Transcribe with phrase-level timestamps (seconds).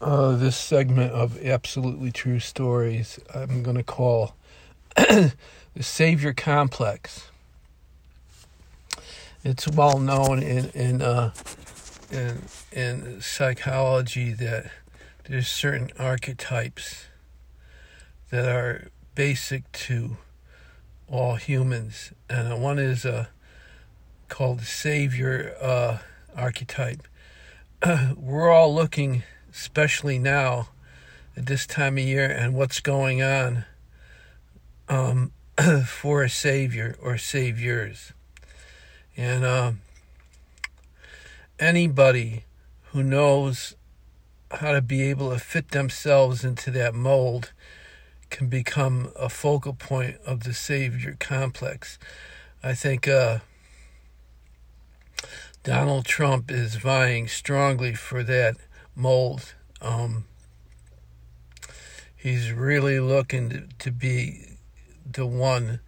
[0.00, 4.34] uh, this segment of absolutely true stories I'm going to call
[4.96, 5.32] the
[5.80, 7.30] Savior Complex.
[9.42, 11.32] It's well known in in uh,
[12.10, 12.42] in
[12.72, 14.70] in psychology that
[15.24, 17.06] there's certain archetypes
[18.30, 20.16] that are basic to
[21.08, 23.26] all humans, and one is uh,
[24.28, 25.98] called the Savior uh,
[26.36, 27.02] archetype.
[28.16, 29.22] we're all looking,
[29.52, 30.68] especially now
[31.36, 33.64] at this time of year and what's going on,
[34.88, 35.32] um,
[35.86, 38.12] for a Savior or Saviors.
[39.16, 39.72] And uh,
[41.58, 42.44] anybody
[42.92, 43.76] who knows
[44.50, 47.52] how to be able to fit themselves into that mold
[48.30, 51.98] can become a focal point of the Savior complex.
[52.62, 53.40] I think uh,
[55.62, 58.56] Donald Trump is vying strongly for that
[58.94, 59.54] mold.
[59.80, 60.24] Um,
[62.16, 64.56] he's really looking to, to be
[65.10, 65.80] the one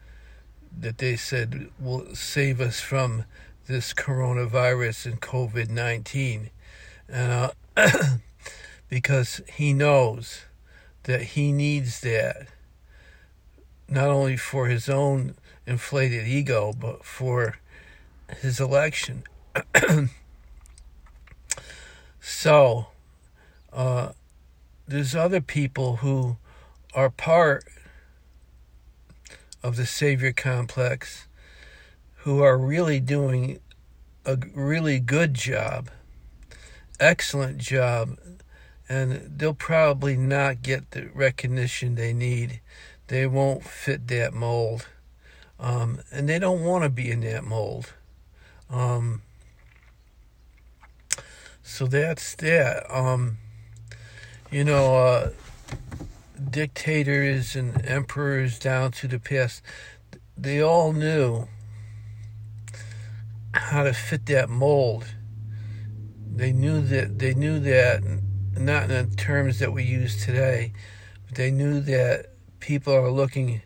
[0.76, 3.24] that they said will save us from
[3.66, 6.50] this coronavirus and COVID 19.
[7.08, 7.98] And uh,
[8.88, 10.42] because he knows
[11.04, 12.48] that he needs that
[13.88, 15.34] not only for his own
[15.66, 17.58] inflated ego, but for
[18.40, 19.22] his election.
[22.20, 22.86] so,
[23.72, 24.12] uh,
[24.86, 26.36] there's other people who
[26.94, 27.64] are part
[29.62, 31.26] of the Savior complex
[32.16, 33.58] who are really doing
[34.24, 35.90] a really good job,
[37.00, 38.16] excellent job,
[38.88, 42.60] and they'll probably not get the recognition they need.
[43.08, 44.86] They won't fit that mold,
[45.58, 47.92] um, and they don't want to be in that mold.
[48.70, 49.22] Um,
[51.62, 52.84] so that's that.
[52.94, 53.38] Um,
[54.52, 55.30] you know, uh,
[56.50, 59.62] dictators and emperors down to the past,
[60.36, 61.48] they all knew
[63.54, 65.06] how to fit that mold.
[66.34, 68.02] They knew that they knew that
[68.54, 70.74] not in the terms that we use today,
[71.26, 72.26] but they knew that
[72.60, 73.62] people are looking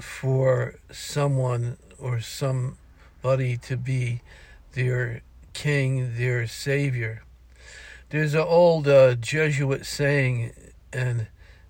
[0.00, 4.20] for someone or somebody to be
[4.72, 5.22] their
[5.54, 7.22] king, their savior.
[8.10, 10.52] There's an old uh, Jesuit saying,
[10.92, 11.28] and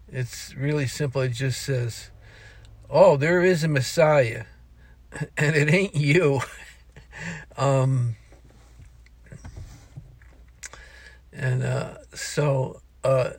[0.08, 1.22] it's really simple.
[1.22, 2.10] It just says,
[2.90, 4.44] "Oh, there is a Messiah,
[5.36, 6.40] and it ain't you."
[7.56, 8.16] um,
[11.32, 13.30] and uh, so uh,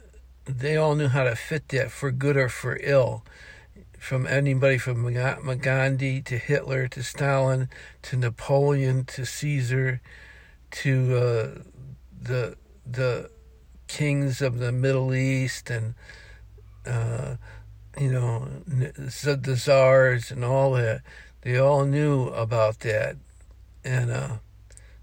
[0.45, 3.23] they all knew how to fit that for good or for ill
[4.05, 5.11] from anybody from
[5.61, 7.69] Gandhi to Hitler to Stalin
[8.03, 10.00] to Napoleon to Caesar
[10.69, 11.61] to uh,
[12.22, 12.55] the
[12.95, 13.29] the
[13.88, 15.95] kings of the Middle East and
[16.85, 17.35] uh,
[18.00, 21.01] you know the czars and all that.
[21.41, 23.17] They all knew about that,
[23.84, 24.38] and uh,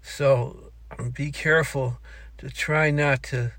[0.01, 0.71] so
[1.13, 1.99] be careful
[2.37, 3.53] to try not to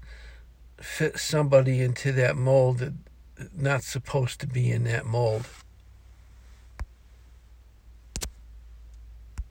[0.78, 2.93] fit somebody into that mold that
[3.56, 5.47] not supposed to be in that mold.